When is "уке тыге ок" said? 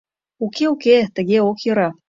0.73-1.57